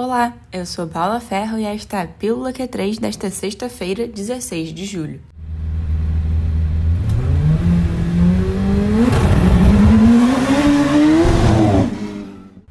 Olá, 0.00 0.32
eu 0.52 0.64
sou 0.64 0.86
Paula 0.86 1.18
Ferro 1.18 1.58
e 1.58 1.64
esta 1.64 1.96
é 1.96 2.02
a 2.04 2.06
Pílula 2.06 2.52
Q3 2.52 3.00
desta 3.00 3.30
sexta-feira, 3.30 4.06
16 4.06 4.72
de 4.72 4.84
julho. 4.84 5.20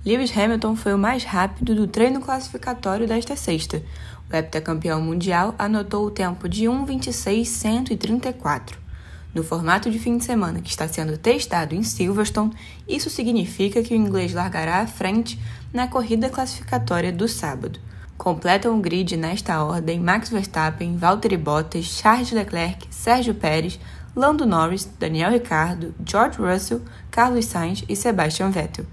Lewis 0.06 0.32
Hamilton 0.38 0.78
foi 0.78 0.94
o 0.94 0.98
mais 0.98 1.26
rápido 1.26 1.76
do 1.76 1.86
treino 1.86 2.22
classificatório 2.22 3.06
desta 3.06 3.36
sexta. 3.36 3.84
O 4.32 4.34
heptacampeão 4.34 5.02
mundial 5.02 5.54
anotou 5.60 6.06
o 6.06 6.12
tempo 6.12 6.48
de 6.48 6.64
1:26.134. 6.64 8.87
No 9.34 9.44
formato 9.44 9.90
de 9.92 10.00
fim 10.00 10.18
de 10.18 10.26
semana 10.26 10.62
que 10.62 10.70
está 10.70 10.88
sendo 10.88 11.18
testado 11.18 11.76
em 11.76 11.84
Silverstone, 11.84 12.54
isso 12.88 13.10
significa 13.10 13.84
que 13.84 13.94
o 13.94 13.98
inglês 13.98 14.34
largará 14.34 14.80
à 14.80 14.88
frente 14.88 15.40
na 15.74 15.88
corrida 15.88 16.30
classificatória 16.30 17.12
do 17.12 17.28
sábado. 17.28 17.80
Completam 18.18 18.78
o 18.78 18.82
grid 18.82 19.16
nesta 19.16 19.64
ordem 19.64 20.00
Max 20.00 20.30
Verstappen, 20.30 20.98
Valtteri 20.98 21.38
Bottas, 21.38 21.86
Charles 21.86 22.32
Leclerc, 22.32 22.88
Sérgio 22.90 23.36
Pérez, 23.36 23.80
Lando 24.16 24.48
Norris, 24.48 24.90
Daniel 24.98 25.30
Ricciardo, 25.30 25.94
George 26.04 26.42
Russell, 26.42 26.82
Carlos 27.12 27.46
Sainz 27.46 27.84
e 27.88 27.96
Sebastian 27.96 28.50
Vettel. 28.50 28.86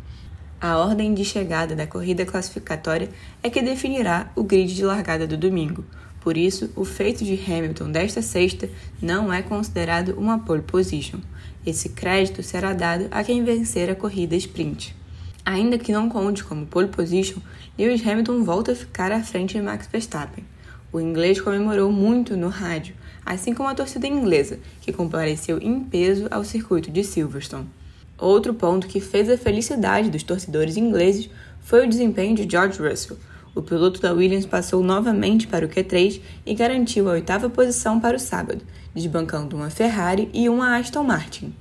A 0.61 0.77
ordem 0.77 1.15
de 1.15 1.25
chegada 1.25 1.75
da 1.75 1.87
corrida 1.87 2.27
classificatória 2.27 3.09
é 3.43 3.49
que 3.49 3.63
definirá 3.63 4.31
o 4.37 4.43
grid 4.43 4.75
de 4.75 4.85
largada 4.85 5.27
do 5.27 5.37
domingo. 5.37 5.85
Por 6.25 6.39
isso, 6.39 6.71
o 6.75 6.87
feito 6.87 7.23
de 7.23 7.35
Hamilton 7.35 7.93
desta 7.93 8.23
sexta 8.23 8.67
não 9.01 9.31
é 9.31 9.43
considerado 9.43 10.15
uma 10.17 10.39
pole 10.39 10.63
position. 10.63 11.19
Esse 11.67 11.91
crédito 11.91 12.43
será 12.43 12.73
dado 12.73 13.09
a 13.11 13.23
quem 13.23 13.45
vencer 13.45 13.91
a 13.91 13.95
corrida 13.95 14.35
sprint. 14.35 14.97
Ainda 15.45 15.77
que 15.77 15.93
não 15.93 16.09
conte 16.09 16.43
como 16.43 16.65
pole 16.65 16.89
position, 16.89 17.41
Lewis 17.79 18.01
Hamilton 18.01 18.43
volta 18.43 18.73
a 18.73 18.75
ficar 18.75 19.13
à 19.13 19.23
frente 19.23 19.53
de 19.57 19.61
Max 19.61 19.87
Verstappen. 19.87 20.43
O 20.91 20.99
inglês 20.99 21.39
comemorou 21.39 21.93
muito 21.93 22.39
no 22.39 22.49
rádio, 22.49 22.95
assim 23.27 23.53
como 23.53 23.69
a 23.69 23.75
torcida 23.75 24.07
inglesa, 24.07 24.59
que 24.81 24.95
compareceu 24.95 25.59
em 25.59 25.79
peso 25.81 26.27
ao 26.31 26.43
circuito 26.43 26.91
de 26.91 27.05
Silverstone. 27.05 27.69
Outro 28.17 28.55
ponto 28.55 28.87
que 28.87 28.99
fez 28.99 29.29
a 29.29 29.37
felicidade 29.37 30.09
dos 30.09 30.23
torcedores 30.23 30.79
ingleses 30.79 31.29
foi 31.61 31.85
o 31.85 31.89
desempenho 31.89 32.35
de 32.35 32.51
George 32.51 32.81
Russell 32.81 33.19
o 33.55 33.63
piloto 33.63 34.01
da 34.01 34.13
Williams 34.13 34.47
passou 34.47 34.83
novamente 34.83 35.47
para 35.47 35.65
o 35.65 35.69
Q3 35.69 36.21
e 36.45 36.55
garantiu 36.55 37.09
a 37.09 37.13
oitava 37.13 37.49
posição 37.49 38.01
para 38.01 38.17
o 38.17 38.21
sábado, 38.21 38.63
desbancando 38.95 39.57
uma 39.57 39.71
Ferrari 39.71 40.29
e 40.35 40.49
uma 40.49 40.77
Aston 40.77 41.05
Martin. 41.05 41.55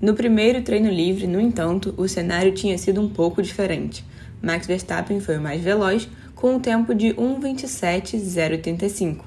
No 0.00 0.14
primeiro 0.14 0.62
treino 0.62 0.90
livre, 0.90 1.26
no 1.26 1.40
entanto, 1.40 1.92
o 1.96 2.06
cenário 2.06 2.52
tinha 2.52 2.78
sido 2.78 3.00
um 3.00 3.08
pouco 3.08 3.42
diferente. 3.42 4.04
Max 4.40 4.64
Verstappen 4.66 5.18
foi 5.20 5.38
o 5.38 5.42
mais 5.42 5.60
veloz, 5.60 6.08
com 6.34 6.56
um 6.56 6.60
tempo 6.60 6.94
de 6.94 7.14
1:27.085. 7.14 9.24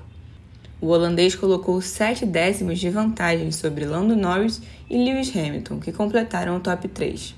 O 0.79 0.87
holandês 0.87 1.35
colocou 1.35 1.81
7 1.81 2.25
décimos 2.25 2.79
de 2.79 2.89
vantagem 2.89 3.51
sobre 3.51 3.83
Lando 3.83 4.15
Norris 4.15 4.61
e 4.89 4.97
Lewis 4.97 5.35
Hamilton, 5.35 5.77
que 5.79 5.91
completaram 5.91 6.55
o 6.55 6.61
top 6.61 6.87
3. 6.87 7.35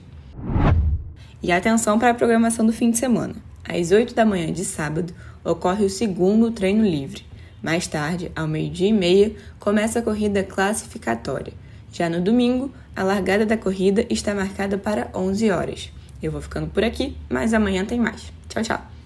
E 1.41 1.51
atenção 1.51 1.97
para 1.97 2.11
a 2.11 2.13
programação 2.13 2.63
do 2.63 2.71
fim 2.71 2.91
de 2.91 2.99
semana. 2.99 3.33
Às 3.71 3.91
8 3.91 4.13
da 4.13 4.25
manhã 4.25 4.51
de 4.51 4.65
sábado, 4.65 5.13
ocorre 5.45 5.85
o 5.85 5.89
segundo 5.89 6.51
treino 6.51 6.83
livre. 6.83 7.23
Mais 7.63 7.87
tarde, 7.87 8.29
ao 8.35 8.45
meio-dia 8.45 8.89
e 8.89 8.93
meia, 8.93 9.33
começa 9.61 9.99
a 9.99 10.01
corrida 10.01 10.43
classificatória. 10.43 11.53
Já 11.89 12.09
no 12.09 12.19
domingo, 12.19 12.69
a 12.93 13.01
largada 13.01 13.45
da 13.45 13.55
corrida 13.55 14.05
está 14.09 14.35
marcada 14.35 14.77
para 14.77 15.09
11 15.15 15.51
horas. 15.51 15.89
Eu 16.21 16.33
vou 16.33 16.41
ficando 16.41 16.67
por 16.67 16.83
aqui, 16.83 17.15
mas 17.29 17.53
amanhã 17.53 17.85
tem 17.85 17.97
mais. 17.97 18.33
Tchau, 18.49 18.61
tchau! 18.61 19.00